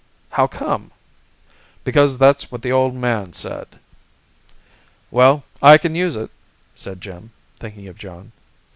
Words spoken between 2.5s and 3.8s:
what the Old Man said."